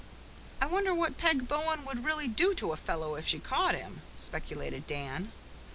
"I 0.59 0.65
wonder 0.65 0.95
what 0.95 1.19
Peg 1.19 1.47
Bowen 1.47 1.85
would 1.85 2.03
really 2.03 2.27
do 2.27 2.55
to 2.55 2.71
a 2.73 2.75
fellow 2.75 3.13
if 3.13 3.27
she 3.27 3.37
caught 3.37 3.75
him," 3.75 4.01
speculated 4.17 4.87
Dan. 4.87 5.31